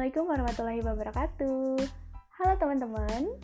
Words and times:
Assalamualaikum 0.00 0.32
warahmatullahi 0.32 0.80
wabarakatuh. 0.80 1.76
Halo 2.40 2.52
teman-teman 2.56 3.36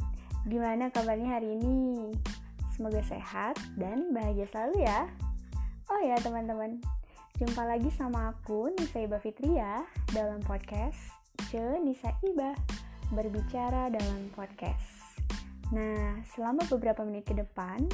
Gimana 0.48 0.88
kabarnya 0.88 1.36
hari 1.36 1.52
ini? 1.52 2.16
Semoga 2.72 3.04
sehat 3.04 3.60
dan 3.76 4.08
bahagia 4.16 4.48
selalu 4.48 4.88
ya. 4.88 5.04
Oh 5.92 6.00
ya 6.00 6.16
teman-teman 6.16 6.80
Jumpa 7.36 7.60
lagi 7.60 7.92
sama 7.92 8.32
aku 8.32 8.72
Nisa 8.72 9.04
Iba 9.04 9.20
Fitria 9.20 9.84
Dalam 10.16 10.40
podcast 10.48 10.96
Ce 11.52 11.60
Nisa 11.84 12.08
Iba 12.24 12.56
Berbicara 13.12 13.92
dalam 13.92 14.32
podcast. 14.32 15.20
Nah, 15.76 16.24
selama 16.32 16.64
beberapa 16.72 17.04
menit 17.04 17.28
ke 17.28 17.36
depan 17.36 17.84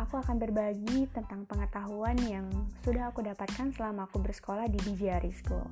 Aku 0.00 0.20
akan 0.20 0.40
berbagi 0.40 1.08
tentang 1.12 1.44
pengetahuan 1.44 2.16
yang 2.24 2.48
sudah 2.86 3.12
aku 3.12 3.20
dapatkan 3.20 3.74
selama 3.76 4.08
aku 4.08 4.20
bersekolah 4.24 4.68
di 4.68 4.80
DJRI 4.80 5.32
School 5.32 5.68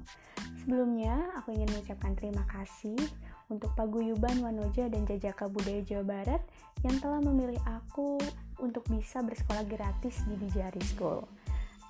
Sebelumnya, 0.61 1.17
aku 1.41 1.57
ingin 1.57 1.73
mengucapkan 1.73 2.13
terima 2.13 2.45
kasih 2.45 3.01
untuk 3.49 3.73
Paguyuban 3.73 4.45
Wanoja 4.45 4.93
dan 4.93 5.09
Jajaka 5.09 5.49
Budaya 5.49 5.81
Jawa 5.81 6.05
Barat 6.05 6.43
yang 6.85 7.01
telah 7.01 7.17
memilih 7.25 7.57
aku 7.65 8.21
untuk 8.61 8.85
bisa 8.93 9.25
bersekolah 9.25 9.65
gratis 9.65 10.21
di 10.29 10.37
Dijari 10.37 10.85
School. 10.85 11.25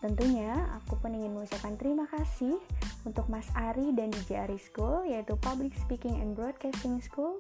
Tentunya, 0.01 0.55
aku 0.81 0.97
pun 0.97 1.13
ingin 1.13 1.35
mengucapkan 1.35 1.77
terima 1.77 2.09
kasih 2.09 2.57
untuk 3.05 3.27
Mas 3.27 3.51
Ari 3.53 3.93
dan 3.93 4.15
Dijari 4.15 4.57
School, 4.57 5.05
yaitu 5.05 5.35
Public 5.43 5.75
Speaking 5.77 6.23
and 6.23 6.33
Broadcasting 6.39 7.03
School, 7.03 7.37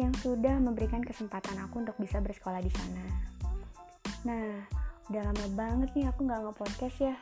yang 0.00 0.16
sudah 0.24 0.56
memberikan 0.58 1.04
kesempatan 1.04 1.60
aku 1.60 1.84
untuk 1.84 1.94
bisa 2.00 2.18
bersekolah 2.18 2.64
di 2.64 2.72
sana. 2.72 3.04
Nah, 4.20 4.68
udah 5.08 5.22
lama 5.32 5.46
banget 5.56 5.90
nih 5.96 6.06
aku 6.12 6.28
nggak 6.28 6.40
nge-podcast 6.44 6.98
ya. 7.00 7.16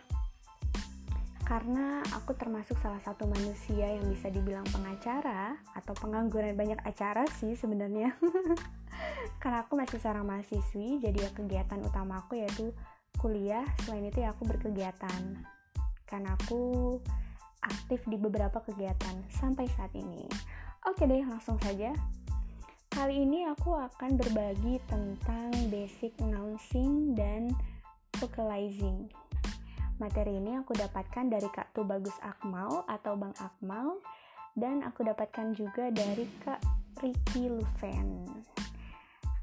Karena 1.47 2.04
aku 2.13 2.37
termasuk 2.37 2.77
salah 2.82 3.01
satu 3.01 3.24
manusia 3.24 3.88
yang 3.88 4.04
bisa 4.13 4.29
dibilang 4.29 4.68
pengacara 4.68 5.57
atau 5.73 5.96
pengangguran 5.96 6.52
banyak 6.59 6.76
acara 6.85 7.24
sih 7.41 7.57
sebenarnya. 7.57 8.13
Karena 9.43 9.65
aku 9.65 9.79
masih 9.79 9.96
seorang 10.02 10.29
mahasiswi 10.29 11.01
jadi 11.01 11.24
ya 11.24 11.30
kegiatan 11.32 11.80
utama 11.80 12.21
aku 12.21 12.37
yaitu 12.37 12.74
kuliah. 13.16 13.65
Selain 13.87 14.04
itu 14.04 14.21
ya 14.21 14.37
aku 14.37 14.45
berkegiatan. 14.45 15.41
Karena 16.04 16.37
aku 16.37 16.99
aktif 17.65 18.04
di 18.04 18.21
beberapa 18.21 18.60
kegiatan 18.60 19.24
sampai 19.32 19.71
saat 19.73 19.95
ini. 19.96 20.29
Oke 20.85 21.09
deh 21.09 21.24
langsung 21.24 21.57
saja 21.63 21.96
kali 22.93 23.25
ini 23.25 23.45
aku 23.49 23.77
akan 23.77 24.17
berbagi 24.17 24.81
tentang 24.89 25.53
basic 25.69 26.17
announcing 26.21 27.13
dan 27.13 27.53
vocalizing 28.17 29.09
Materi 29.99 30.39
ini 30.39 30.55
aku 30.55 30.79
dapatkan 30.79 31.27
dari 31.27 31.51
Kak 31.51 31.75
Tubagus 31.75 32.15
Akmal 32.23 32.87
atau 32.87 33.19
Bang 33.19 33.35
Akmal 33.43 33.99
dan 34.55 34.87
aku 34.87 35.03
dapatkan 35.03 35.59
juga 35.59 35.91
dari 35.91 36.23
Kak 36.47 36.63
Ricky 37.03 37.51
Luven. 37.51 38.31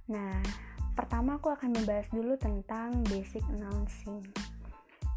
Nah, 0.07 0.39
pertama 0.95 1.35
aku 1.35 1.51
akan 1.51 1.75
membahas 1.75 2.07
dulu 2.07 2.39
tentang 2.39 3.03
basic 3.11 3.43
announcing. 3.51 4.23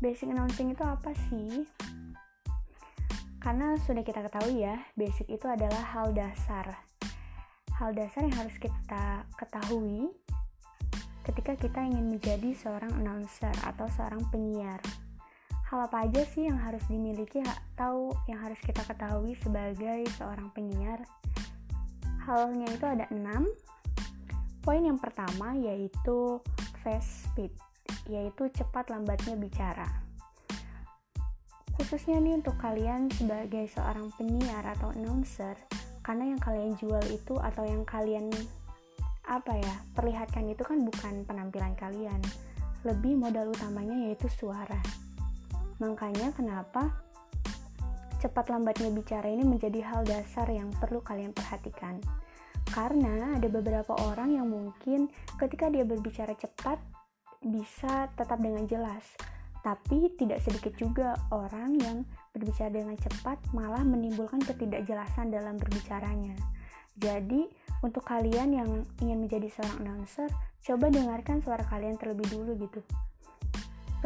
Basic 0.02 0.26
announcing 0.26 0.74
itu 0.74 0.82
apa 0.82 1.14
sih? 1.30 1.62
Karena 3.38 3.78
sudah 3.86 4.02
kita 4.02 4.26
ketahui 4.26 4.66
ya, 4.66 4.74
basic 4.98 5.30
itu 5.30 5.46
adalah 5.46 5.86
hal 5.94 6.10
dasar. 6.10 6.82
Hal 7.78 7.94
dasar 7.94 8.26
yang 8.26 8.34
harus 8.34 8.58
kita 8.58 9.22
ketahui 9.38 10.10
ketika 11.22 11.54
kita 11.54 11.80
ingin 11.86 12.10
menjadi 12.10 12.50
seorang 12.58 12.90
announcer 12.98 13.54
atau 13.62 13.86
seorang 13.94 14.24
penyiar 14.34 14.82
hal 15.68 15.84
apa 15.84 16.08
aja 16.08 16.24
sih 16.24 16.48
yang 16.48 16.56
harus 16.56 16.80
dimiliki 16.88 17.44
atau 17.44 18.16
yang 18.24 18.40
harus 18.40 18.56
kita 18.64 18.80
ketahui 18.88 19.36
sebagai 19.36 20.08
seorang 20.16 20.48
penyiar? 20.56 21.04
Halnya 22.24 22.72
itu 22.72 22.88
ada 22.88 23.04
enam. 23.12 23.44
Poin 24.64 24.80
yang 24.80 24.96
pertama 24.96 25.52
yaitu 25.60 26.40
fast 26.80 27.28
speed, 27.28 27.52
yaitu 28.08 28.48
cepat 28.48 28.88
lambatnya 28.88 29.36
bicara. 29.36 29.88
Khususnya 31.76 32.16
nih 32.16 32.40
untuk 32.40 32.56
kalian 32.56 33.12
sebagai 33.12 33.68
seorang 33.68 34.08
penyiar 34.16 34.64
atau 34.72 34.88
announcer, 34.96 35.56
karena 36.08 36.32
yang 36.32 36.40
kalian 36.40 36.72
jual 36.80 37.04
itu 37.12 37.36
atau 37.36 37.68
yang 37.68 37.84
kalian 37.84 38.32
apa 39.28 39.60
ya 39.60 39.74
perlihatkan 39.92 40.48
itu 40.48 40.64
kan 40.64 40.80
bukan 40.80 41.20
penampilan 41.28 41.76
kalian, 41.76 42.16
lebih 42.88 43.12
modal 43.20 43.52
utamanya 43.52 44.08
yaitu 44.08 44.24
suara. 44.32 44.80
Makanya 45.76 46.32
kenapa 46.32 46.96
cepat 48.24 48.48
lambatnya 48.48 48.88
bicara 48.88 49.28
ini 49.28 49.44
menjadi 49.44 49.84
hal 49.84 50.08
dasar 50.08 50.48
yang 50.48 50.72
perlu 50.80 51.04
kalian 51.04 51.36
perhatikan. 51.36 52.00
Karena 52.72 53.36
ada 53.36 53.48
beberapa 53.52 53.92
orang 54.08 54.32
yang 54.32 54.48
mungkin 54.48 55.12
ketika 55.36 55.68
dia 55.68 55.84
berbicara 55.84 56.32
cepat 56.32 56.80
bisa 57.44 58.08
tetap 58.16 58.40
dengan 58.40 58.64
jelas, 58.64 59.04
tapi 59.68 60.08
tidak 60.16 60.40
sedikit 60.40 60.72
juga 60.80 61.12
orang 61.28 61.76
yang 61.76 61.96
berbicara 62.32 62.72
dengan 62.72 62.96
cepat 62.96 63.36
malah 63.52 63.84
menimbulkan 63.84 64.40
ketidakjelasan 64.40 65.28
dalam 65.28 65.60
berbicaranya. 65.60 66.32
Jadi, 66.96 67.44
untuk 67.84 68.08
kalian 68.08 68.56
yang 68.56 68.70
ingin 69.04 69.20
menjadi 69.20 69.44
seorang 69.52 69.84
announcer, 69.84 70.32
coba 70.64 70.88
dengarkan 70.88 71.44
suara 71.44 71.60
kalian 71.68 72.00
terlebih 72.00 72.24
dulu 72.32 72.56
gitu. 72.64 72.80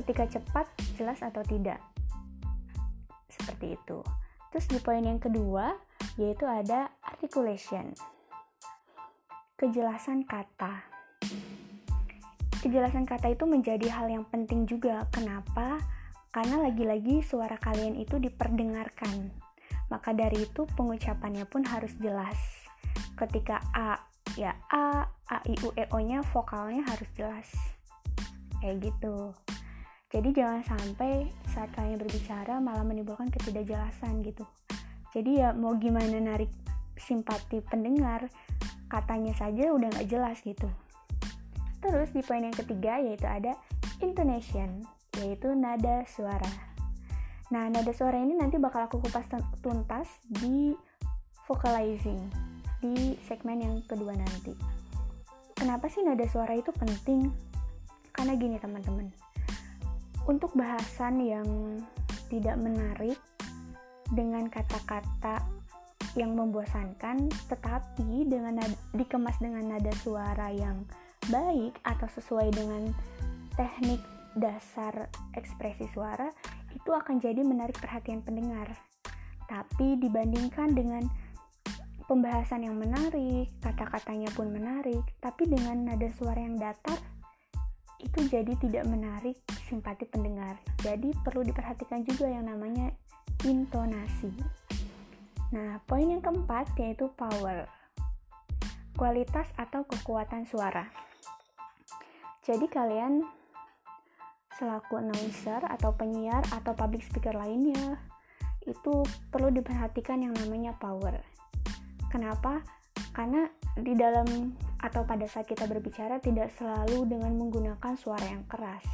Ketika 0.03 0.27
cepat 0.35 0.67
jelas 0.99 1.23
atau 1.23 1.47
tidak? 1.47 1.79
Seperti 3.31 3.79
itu. 3.79 4.03
Terus 4.51 4.67
di 4.67 4.83
poin 4.83 5.07
yang 5.07 5.23
kedua 5.23 5.79
yaitu 6.19 6.43
ada 6.43 6.91
articulation. 7.07 7.95
Kejelasan 9.55 10.27
kata 10.27 10.92
kejelasan 12.63 13.03
kata 13.03 13.35
itu 13.35 13.43
menjadi 13.43 13.91
hal 13.91 14.07
yang 14.07 14.23
penting 14.31 14.71
juga. 14.71 15.03
Kenapa? 15.11 15.83
Karena 16.31 16.63
lagi-lagi 16.63 17.21
suara 17.27 17.59
kalian 17.59 17.99
itu 17.99 18.23
diperdengarkan. 18.23 19.35
Maka 19.91 20.15
dari 20.15 20.47
itu 20.47 20.65
pengucapannya 20.79 21.45
pun 21.51 21.67
harus 21.67 21.93
jelas. 21.99 22.39
Ketika 23.19 23.61
A 23.75 23.99
ya 24.39 24.55
A, 24.71 25.05
A, 25.29 25.37
I, 25.45 25.59
U, 25.67 25.75
E, 25.75 25.85
O 25.91 25.99
nya 26.01 26.23
vokalnya 26.31 26.87
harus 26.87 27.11
jelas. 27.19 27.51
Kayak 28.63 28.89
gitu. 28.89 29.35
Jadi 30.13 30.29
jangan 30.33 30.63
sampai 30.63 31.29
saat 31.51 31.73
kalian 31.75 31.99
berbicara 31.99 32.63
malah 32.63 32.87
menimbulkan 32.87 33.29
ketidakjelasan 33.33 34.23
gitu. 34.23 34.47
Jadi 35.13 35.41
ya 35.45 35.53
mau 35.53 35.77
gimana 35.77 36.17
narik 36.17 36.49
simpati 36.97 37.61
pendengar, 37.65 38.29
katanya 38.89 39.33
saja 39.37 39.73
udah 39.73 39.89
nggak 39.93 40.09
jelas 40.09 40.41
gitu. 40.45 40.69
Terus 41.93 42.09
di 42.17 42.25
poin 42.25 42.41
yang 42.41 42.57
ketiga 42.57 42.97
yaitu 43.05 43.29
ada 43.29 43.53
intonation, 44.01 44.81
yaitu 45.21 45.53
nada 45.53 46.09
suara. 46.09 46.49
Nah, 47.53 47.69
nada 47.69 47.93
suara 47.93 48.17
ini 48.17 48.33
nanti 48.33 48.57
bakal 48.57 48.89
aku 48.89 48.97
kupas 48.97 49.29
tuntas 49.61 50.09
di 50.25 50.73
vocalizing 51.45 52.17
di 52.81 53.21
segmen 53.29 53.61
yang 53.61 53.77
kedua 53.85 54.17
nanti. 54.17 54.57
Kenapa 55.53 55.93
sih 55.93 56.01
nada 56.01 56.25
suara 56.25 56.57
itu 56.57 56.73
penting? 56.73 57.29
Karena 58.09 58.41
gini 58.41 58.57
teman-teman, 58.57 59.13
untuk 60.25 60.57
bahasan 60.57 61.21
yang 61.21 61.45
tidak 62.33 62.57
menarik 62.57 63.21
dengan 64.09 64.49
kata-kata 64.49 65.45
yang 66.17 66.33
membosankan 66.33 67.29
tetapi 67.53 68.25
dengan 68.25 68.65
nada, 68.65 68.77
dikemas 68.97 69.37
dengan 69.45 69.77
nada 69.77 69.93
suara 70.01 70.49
yang 70.49 70.89
baik 71.31 71.79
atau 71.85 72.09
sesuai 72.11 72.51
dengan 72.55 72.91
teknik 73.55 74.01
dasar 74.35 75.13
ekspresi 75.37 75.87
suara 75.93 76.33
itu 76.73 76.89
akan 76.89 77.21
jadi 77.21 77.45
menarik 77.45 77.77
perhatian 77.77 78.25
pendengar 78.25 78.73
tapi 79.45 80.01
dibandingkan 80.01 80.73
dengan 80.73 81.05
pembahasan 82.09 82.65
yang 82.65 82.81
menarik 82.81 83.53
kata-katanya 83.61 84.33
pun 84.33 84.49
menarik 84.49 85.05
tapi 85.21 85.45
dengan 85.45 85.85
nada 85.85 86.09
suara 86.17 86.41
yang 86.41 86.57
datar 86.57 86.97
itu 88.03 88.27
jadi 88.27 88.53
tidak 88.59 88.85
menarik 88.91 89.39
simpati 89.71 90.05
pendengar. 90.11 90.59
Jadi 90.83 91.15
perlu 91.23 91.47
diperhatikan 91.47 92.03
juga 92.03 92.27
yang 92.27 92.51
namanya 92.51 92.91
intonasi. 93.47 94.35
Nah, 95.55 95.79
poin 95.87 96.11
yang 96.11 96.21
keempat 96.21 96.75
yaitu 96.77 97.09
power. 97.15 97.71
Kualitas 98.99 99.49
atau 99.57 99.87
kekuatan 99.87 100.45
suara. 100.51 100.91
Jadi 102.43 102.67
kalian 102.67 103.23
selaku 104.59 104.99
announcer 104.99 105.63
atau 105.63 105.95
penyiar 105.95 106.43
atau 106.51 106.75
public 106.75 107.07
speaker 107.07 107.39
lainnya 107.39 108.03
itu 108.67 109.07
perlu 109.31 109.55
diperhatikan 109.55 110.23
yang 110.23 110.35
namanya 110.35 110.75
power. 110.79 111.23
Kenapa? 112.11 112.67
Karena 113.15 113.47
di 113.79 113.95
dalam 113.95 114.27
atau 114.83 115.07
pada 115.07 115.23
saat 115.31 115.47
kita 115.47 115.71
berbicara 115.71 116.19
tidak 116.19 116.51
selalu 116.59 117.07
dengan 117.07 117.39
menggunakan 117.39 117.95
suara 117.95 118.27
yang 118.27 118.43
keras 118.51 118.85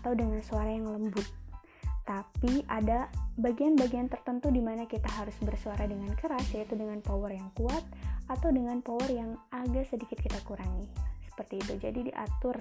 atau 0.00 0.16
dengan 0.16 0.40
suara 0.40 0.72
yang 0.72 0.88
lembut. 0.88 1.28
Tapi 2.08 2.64
ada 2.64 3.12
bagian-bagian 3.36 4.08
tertentu 4.08 4.48
di 4.48 4.64
mana 4.64 4.88
kita 4.88 5.06
harus 5.20 5.36
bersuara 5.44 5.84
dengan 5.84 6.16
keras 6.16 6.48
yaitu 6.56 6.74
dengan 6.80 7.04
power 7.04 7.28
yang 7.28 7.52
kuat 7.52 7.84
atau 8.26 8.48
dengan 8.48 8.80
power 8.80 9.06
yang 9.12 9.36
agak 9.52 9.84
sedikit 9.84 10.16
kita 10.16 10.40
kurangi. 10.48 11.09
Seperti 11.40 11.56
itu. 11.56 11.74
Jadi 11.80 12.00
diatur 12.12 12.60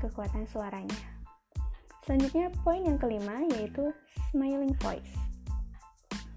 kekuatan 0.00 0.48
suaranya. 0.48 0.96
Selanjutnya 2.08 2.48
poin 2.64 2.80
yang 2.80 2.96
kelima 2.96 3.44
yaitu 3.52 3.92
smiling 4.32 4.72
voice. 4.80 5.12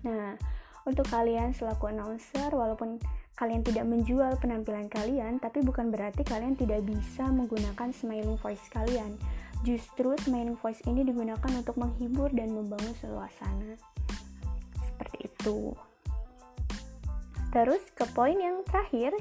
Nah, 0.04 0.36
untuk 0.84 1.08
kalian 1.08 1.56
selaku 1.56 1.96
announcer 1.96 2.52
walaupun 2.52 3.00
kalian 3.40 3.64
tidak 3.64 3.88
menjual 3.88 4.36
penampilan 4.44 4.92
kalian, 4.92 5.40
tapi 5.40 5.64
bukan 5.64 5.96
berarti 5.96 6.28
kalian 6.28 6.60
tidak 6.60 6.84
bisa 6.84 7.24
menggunakan 7.32 7.96
smiling 7.96 8.36
voice 8.44 8.68
kalian. 8.68 9.16
Justru 9.64 10.12
smiling 10.28 10.60
voice 10.60 10.84
ini 10.92 11.08
digunakan 11.08 11.52
untuk 11.56 11.80
menghibur 11.80 12.28
dan 12.36 12.52
membangun 12.52 12.92
suasana. 13.00 13.80
Seperti 14.92 15.24
itu. 15.24 15.72
Terus 17.56 17.84
ke 17.96 18.04
poin 18.12 18.36
yang 18.36 18.68
terakhir 18.68 19.16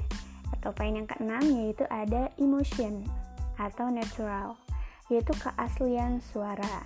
poin 0.69 0.93
yang 0.93 1.09
keenam 1.09 1.41
yaitu 1.41 1.89
ada 1.89 2.29
emotion 2.37 3.01
atau 3.57 3.89
natural, 3.89 4.53
yaitu 5.09 5.33
keaslian 5.41 6.21
suara. 6.21 6.85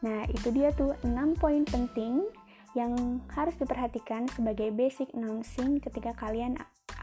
Nah, 0.00 0.24
itu 0.32 0.48
dia 0.52 0.72
tuh 0.72 0.96
6 1.04 1.36
poin 1.36 1.64
penting 1.68 2.24
yang 2.72 3.20
harus 3.32 3.54
diperhatikan 3.60 4.28
sebagai 4.32 4.72
basic 4.72 5.12
announcing 5.12 5.78
ketika 5.78 6.16
kalian 6.16 6.56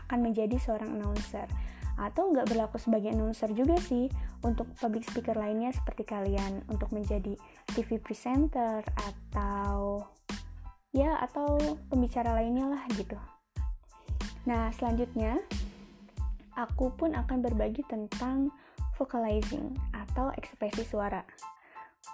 akan 0.10 0.20
menjadi 0.22 0.60
seorang 0.60 1.00
announcer 1.00 1.48
atau 1.96 2.34
nggak 2.34 2.50
berlaku 2.52 2.82
sebagai 2.82 3.14
announcer 3.14 3.52
juga 3.56 3.78
sih 3.80 4.12
untuk 4.44 4.68
public 4.80 5.06
speaker 5.08 5.36
lainnya 5.38 5.72
seperti 5.72 6.04
kalian 6.08 6.66
untuk 6.68 6.90
menjadi 6.92 7.36
TV 7.72 8.02
presenter 8.02 8.84
atau 8.96 10.04
ya 10.92 11.20
atau 11.24 11.56
pembicara 11.88 12.36
lainnya 12.36 12.68
lah 12.68 12.84
gitu. 12.98 13.16
Nah 14.50 14.74
selanjutnya 14.76 15.40
aku 16.62 16.94
pun 16.94 17.18
akan 17.18 17.42
berbagi 17.42 17.82
tentang 17.90 18.54
vocalizing 19.02 19.74
atau 19.94 20.30
ekspresi 20.38 20.86
suara. 20.86 21.26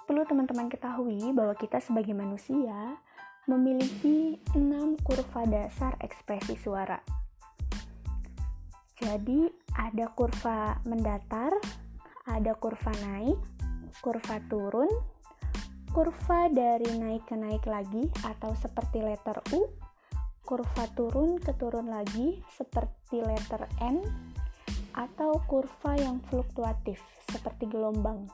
Perlu 0.07 0.23
teman-teman 0.23 0.71
ketahui 0.71 1.35
bahwa 1.35 1.51
kita 1.59 1.83
sebagai 1.83 2.15
manusia 2.15 2.95
memiliki 3.47 4.39
enam 4.55 4.99
kurva 5.03 5.43
dasar 5.47 5.95
ekspresi 6.03 6.59
suara. 6.59 6.99
Jadi, 8.97 9.47
ada 9.77 10.09
kurva 10.11 10.79
mendatar, 10.83 11.53
ada 12.27 12.51
kurva 12.59 12.91
naik, 13.07 13.39
kurva 14.03 14.41
turun, 14.51 14.89
kurva 15.95 16.51
dari 16.51 16.91
naik 16.99 17.23
ke 17.29 17.35
naik 17.39 17.63
lagi 17.69 18.09
atau 18.27 18.51
seperti 18.57 18.99
letter 18.99 19.39
U, 19.55 19.69
kurva 20.43 20.87
turun 20.95 21.39
ke 21.39 21.55
turun 21.55 21.87
lagi 21.87 22.41
seperti 22.55 23.23
letter 23.23 23.67
N, 23.83 24.01
atau 24.97 25.37
kurva 25.45 25.93
yang 26.01 26.17
fluktuatif 26.25 26.97
seperti 27.29 27.69
gelombang. 27.69 28.25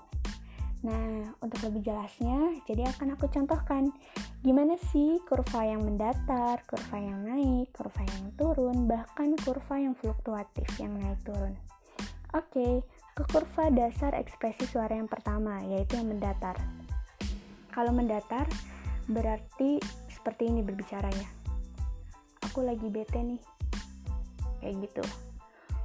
Nah, 0.83 1.31
untuk 1.39 1.63
lebih 1.71 1.91
jelasnya, 1.91 2.59
jadi 2.67 2.91
akan 2.91 3.15
aku 3.15 3.31
contohkan 3.31 3.91
gimana 4.43 4.75
sih 4.91 5.19
kurva 5.23 5.63
yang 5.63 5.83
mendatar, 5.83 6.59
kurva 6.67 6.97
yang 6.99 7.23
naik, 7.23 7.71
kurva 7.71 8.03
yang 8.03 8.35
turun, 8.35 8.87
bahkan 8.87 9.35
kurva 9.39 9.79
yang 9.79 9.95
fluktuatif 9.95 10.67
yang 10.79 10.95
naik 10.99 11.19
turun. 11.23 11.55
Oke, 12.35 12.83
ke 13.15 13.23
kurva 13.31 13.71
dasar 13.71 14.11
ekspresi 14.11 14.67
suara 14.67 14.91
yang 14.91 15.07
pertama, 15.07 15.63
yaitu 15.63 15.95
yang 15.95 16.11
mendatar. 16.11 16.59
Kalau 17.71 17.95
mendatar, 17.95 18.43
berarti 19.07 19.79
seperti 20.11 20.51
ini 20.51 20.67
berbicaranya. 20.67 21.29
Aku 22.51 22.59
lagi 22.59 22.91
bete 22.91 23.23
nih. 23.23 23.41
Kayak 24.59 24.75
gitu. 24.83 25.32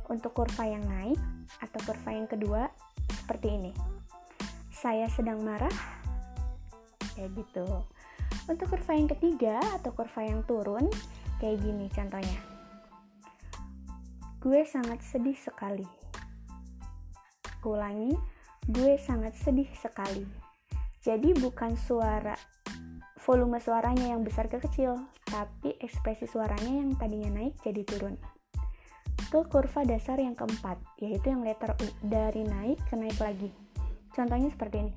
Untuk 0.09 0.33
kurva 0.33 0.65
yang 0.65 0.85
naik 0.89 1.21
atau 1.61 1.81
kurva 1.85 2.11
yang 2.17 2.29
kedua, 2.29 2.69
seperti 3.13 3.49
ini. 3.61 3.73
Saya 4.73 5.09
sedang 5.13 5.45
marah 5.45 5.73
kayak 7.15 7.37
gitu. 7.37 7.67
Untuk 8.49 8.73
kurva 8.73 8.93
yang 8.97 9.09
ketiga 9.13 9.61
atau 9.77 9.93
kurva 9.93 10.25
yang 10.25 10.41
turun 10.49 10.89
kayak 11.41 11.61
gini 11.61 11.93
contohnya. 11.93 12.41
Gue 14.41 14.65
sangat 14.65 15.05
sedih 15.05 15.37
sekali. 15.37 15.85
Ulangi 17.67 18.17
gue 18.69 18.97
sangat 19.01 19.37
sedih 19.37 19.69
sekali. 19.77 20.25
Jadi 21.05 21.37
bukan 21.37 21.77
suara 21.77 22.37
volume 23.29 23.61
suaranya 23.61 24.17
yang 24.17 24.25
besar 24.25 24.49
ke 24.49 24.57
kecil 24.57 24.97
tapi 25.29 25.77
ekspresi 25.85 26.25
suaranya 26.25 26.81
yang 26.81 26.97
tadinya 26.97 27.37
naik 27.37 27.61
jadi 27.61 27.85
turun 27.85 28.17
ke 29.29 29.41
kurva 29.49 29.85
dasar 29.85 30.17
yang 30.17 30.35
keempat 30.35 30.81
yaitu 31.01 31.31
yang 31.33 31.45
letter 31.45 31.73
U 31.79 31.87
dari 32.05 32.45
naik 32.45 32.81
ke 32.89 32.97
naik 32.97 33.21
lagi 33.21 33.53
Contohnya 34.19 34.51
seperti 34.51 34.83
ini. 34.83 34.93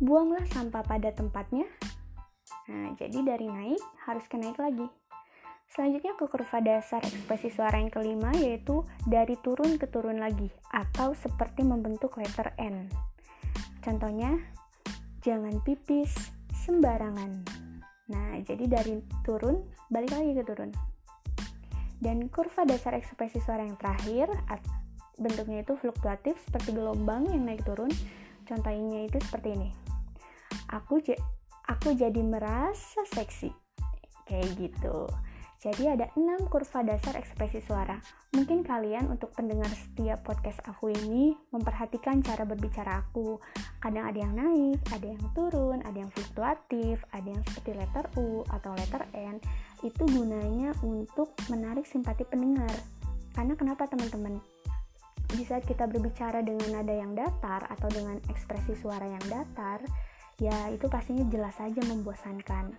Buanglah 0.00 0.48
sampah 0.48 0.80
pada 0.88 1.12
tempatnya. 1.12 1.68
Nah, 2.72 2.96
jadi 2.96 3.20
dari 3.20 3.44
naik 3.44 3.82
harus 4.08 4.24
ke 4.24 4.40
naik 4.40 4.56
lagi. 4.56 4.88
Selanjutnya 5.68 6.16
ke 6.16 6.24
kurva 6.32 6.64
dasar 6.64 7.04
ekspresi 7.04 7.52
suara 7.52 7.76
yang 7.76 7.92
kelima 7.92 8.32
yaitu 8.40 8.88
dari 9.04 9.36
turun 9.44 9.76
ke 9.76 9.84
turun 9.92 10.16
lagi 10.16 10.48
atau 10.72 11.12
seperti 11.12 11.60
membentuk 11.60 12.16
letter 12.16 12.56
N. 12.56 12.88
Contohnya, 13.84 14.32
jangan 15.20 15.60
pipis 15.60 16.16
sembarangan. 16.64 17.44
Nah, 18.08 18.40
jadi 18.48 18.64
dari 18.64 19.04
turun 19.28 19.60
balik 19.92 20.16
lagi 20.16 20.32
ke 20.32 20.44
turun. 20.48 20.72
Dan 21.98 22.30
kurva 22.30 22.62
dasar 22.62 22.94
ekspresi 22.94 23.42
suara 23.42 23.66
yang 23.66 23.74
terakhir 23.74 24.30
bentuknya 25.18 25.66
itu 25.66 25.74
fluktuatif 25.82 26.38
seperti 26.46 26.70
gelombang 26.74 27.26
yang 27.30 27.42
naik 27.46 27.66
turun. 27.66 27.90
Contohnya 28.46 29.04
itu 29.04 29.18
seperti 29.18 29.58
ini. 29.58 29.70
Aku 30.70 31.02
aku 31.66 31.88
jadi 31.98 32.22
merasa 32.22 33.02
seksi. 33.12 33.50
Kayak 34.24 34.48
gitu. 34.56 35.10
Jadi 35.58 35.90
ada 35.90 36.06
6 36.14 36.46
kurva 36.46 36.86
dasar 36.86 37.18
ekspresi 37.18 37.58
suara. 37.66 37.98
Mungkin 38.30 38.62
kalian 38.62 39.10
untuk 39.10 39.34
pendengar 39.34 39.66
setiap 39.74 40.22
podcast 40.22 40.62
aku 40.62 40.94
ini 40.94 41.34
memperhatikan 41.50 42.22
cara 42.22 42.46
berbicara 42.46 43.02
aku. 43.02 43.42
Kadang 43.82 44.06
ada 44.06 44.18
yang 44.22 44.38
naik, 44.38 44.78
ada 44.94 45.10
yang 45.10 45.24
turun, 45.34 45.82
ada 45.82 45.98
yang 45.98 46.10
fluktuatif, 46.14 47.02
ada 47.10 47.26
yang 47.26 47.42
seperti 47.42 47.74
letter 47.74 48.06
U 48.22 48.46
atau 48.54 48.70
letter 48.78 49.02
N. 49.18 49.42
Itu 49.82 50.06
gunanya 50.06 50.78
untuk 50.86 51.34
menarik 51.50 51.90
simpati 51.90 52.22
pendengar. 52.22 52.70
Karena 53.34 53.58
kenapa 53.58 53.90
teman-teman? 53.90 54.38
di 55.28 55.44
saat 55.44 55.68
kita 55.68 55.84
berbicara 55.84 56.40
dengan 56.40 56.80
nada 56.80 56.94
yang 56.94 57.12
datar 57.12 57.68
atau 57.68 57.88
dengan 57.92 58.16
ekspresi 58.32 58.72
suara 58.80 59.04
yang 59.04 59.20
datar, 59.28 59.84
ya 60.40 60.72
itu 60.72 60.88
pastinya 60.88 61.28
jelas 61.28 61.52
saja 61.60 61.84
membosankan. 61.84 62.72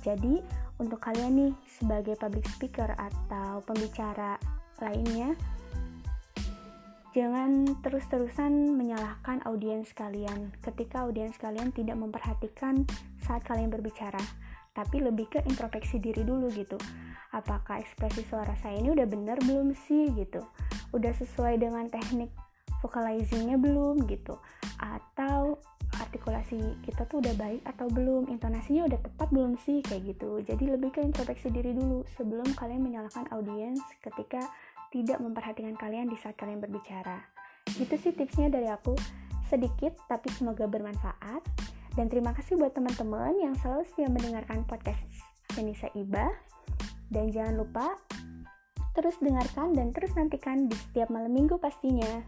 Jadi, 0.00 0.40
untuk 0.80 1.00
kalian 1.00 1.32
nih 1.36 1.52
sebagai 1.68 2.16
public 2.16 2.48
speaker 2.48 2.88
atau 2.96 3.60
pembicara 3.64 4.40
lainnya, 4.80 5.36
jangan 7.12 7.76
terus-terusan 7.84 8.80
menyalahkan 8.80 9.44
audiens 9.44 9.92
kalian 9.92 10.56
ketika 10.64 11.04
audiens 11.04 11.36
kalian 11.36 11.68
tidak 11.76 12.00
memperhatikan 12.00 12.88
saat 13.20 13.44
kalian 13.44 13.68
berbicara, 13.68 14.20
tapi 14.72 15.04
lebih 15.04 15.28
ke 15.28 15.44
introspeksi 15.44 16.00
diri 16.00 16.24
dulu 16.24 16.48
gitu. 16.54 16.80
Apakah 17.36 17.84
ekspresi 17.84 18.24
suara 18.24 18.56
saya 18.58 18.80
ini 18.80 18.90
udah 18.90 19.04
bener 19.04 19.36
belum 19.44 19.76
sih 19.76 20.08
gitu? 20.16 20.40
udah 20.90 21.12
sesuai 21.14 21.62
dengan 21.62 21.86
teknik 21.86 22.30
vocalizingnya 22.82 23.60
belum 23.60 24.06
gitu 24.10 24.38
atau 24.80 25.60
artikulasi 26.10 26.58
kita 26.82 27.06
tuh 27.06 27.22
udah 27.22 27.30
baik 27.38 27.62
atau 27.62 27.86
belum? 27.86 28.26
Intonasinya 28.26 28.90
udah 28.90 28.98
tepat 28.98 29.30
belum 29.30 29.54
sih? 29.62 29.78
Kayak 29.86 30.18
gitu. 30.18 30.42
Jadi 30.42 30.64
lebih 30.66 30.90
ke 30.90 30.98
introspeksi 31.06 31.54
diri 31.54 31.70
dulu 31.70 32.02
sebelum 32.18 32.50
kalian 32.58 32.82
menyalahkan 32.82 33.30
audiens 33.30 33.78
ketika 34.02 34.42
tidak 34.90 35.22
memperhatikan 35.22 35.78
kalian 35.78 36.10
di 36.10 36.18
saat 36.18 36.34
kalian 36.34 36.58
berbicara. 36.58 37.22
Gitu 37.70 37.94
sih 37.94 38.10
tipsnya 38.10 38.50
dari 38.50 38.66
aku. 38.66 38.98
Sedikit 39.46 39.94
tapi 40.10 40.26
semoga 40.34 40.66
bermanfaat. 40.66 41.46
Dan 41.94 42.10
terima 42.10 42.34
kasih 42.34 42.58
buat 42.58 42.74
teman-teman 42.74 43.38
yang 43.38 43.54
selalu 43.62 43.86
setia 43.86 44.10
mendengarkan 44.10 44.66
podcast 44.66 44.98
Janisa 45.54 45.90
Iba 45.94 46.26
dan 47.10 47.34
jangan 47.34 47.58
lupa 47.58 47.98
Terus 48.90 49.16
dengarkan 49.22 49.72
dan 49.72 49.94
terus 49.94 50.12
nantikan 50.18 50.66
di 50.66 50.74
setiap 50.74 51.08
malam 51.14 51.30
minggu 51.30 51.56
pastinya. 51.62 52.20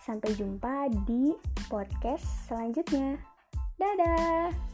Sampai 0.00 0.32
jumpa 0.36 0.88
di 1.04 1.32
podcast 1.68 2.26
selanjutnya. 2.48 3.16
Dadah! 3.78 4.73